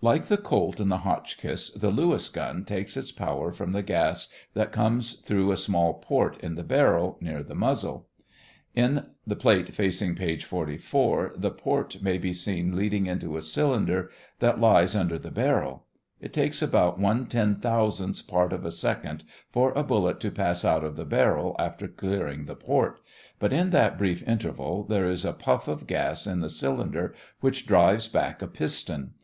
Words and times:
Like 0.00 0.26
the 0.26 0.36
Colt 0.36 0.78
and 0.78 0.88
the 0.88 0.98
Hotchkiss, 0.98 1.70
the 1.72 1.90
Lewis 1.90 2.28
gun 2.28 2.64
takes 2.64 2.96
its 2.96 3.10
power 3.10 3.50
from 3.50 3.72
the 3.72 3.82
gas 3.82 4.28
that 4.52 4.70
comes 4.70 5.14
through 5.14 5.50
a 5.50 5.56
small 5.56 5.94
port 5.94 6.38
in 6.40 6.54
the 6.54 6.62
barrel, 6.62 7.18
near 7.20 7.42
the 7.42 7.56
muzzle. 7.56 8.06
In 8.76 9.06
the 9.26 9.34
plate 9.34 9.74
facing 9.74 10.14
page 10.14 10.44
44 10.44 11.32
the 11.36 11.50
port 11.50 12.00
may 12.00 12.18
be 12.18 12.32
seen 12.32 12.76
leading 12.76 13.06
into 13.06 13.36
a 13.36 13.42
cylinder 13.42 14.10
that 14.38 14.60
lies 14.60 14.94
under 14.94 15.18
the 15.18 15.32
barrel. 15.32 15.86
It 16.20 16.32
takes 16.32 16.62
about 16.62 17.00
one 17.00 17.26
ten 17.26 17.56
thousandth 17.56 18.28
part 18.28 18.52
of 18.52 18.64
a 18.64 18.70
second 18.70 19.24
for 19.50 19.72
a 19.72 19.82
bullet 19.82 20.20
to 20.20 20.30
pass 20.30 20.64
out 20.64 20.84
of 20.84 20.94
the 20.94 21.04
barrel 21.04 21.56
after 21.58 21.88
clearing 21.88 22.44
the 22.44 22.54
port, 22.54 23.00
but 23.40 23.52
in 23.52 23.70
that 23.70 23.98
brief 23.98 24.22
interval 24.22 24.84
there 24.84 25.06
is 25.08 25.24
a 25.24 25.32
puff 25.32 25.66
of 25.66 25.88
gas 25.88 26.28
in 26.28 26.38
the 26.42 26.48
cylinder 26.48 27.12
which 27.40 27.66
drives 27.66 28.06
back 28.06 28.40
a 28.40 28.46
piston. 28.46 29.14